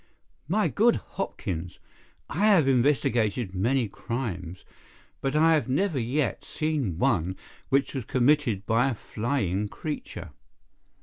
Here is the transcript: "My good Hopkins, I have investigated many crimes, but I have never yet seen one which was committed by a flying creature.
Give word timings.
"My 0.47 0.67
good 0.67 0.95
Hopkins, 0.95 1.77
I 2.27 2.47
have 2.47 2.67
investigated 2.67 3.53
many 3.53 3.87
crimes, 3.87 4.65
but 5.21 5.35
I 5.35 5.53
have 5.53 5.69
never 5.69 5.99
yet 5.99 6.43
seen 6.43 6.97
one 6.97 7.35
which 7.69 7.93
was 7.93 8.05
committed 8.05 8.65
by 8.65 8.89
a 8.89 8.95
flying 8.95 9.67
creature. 9.67 10.31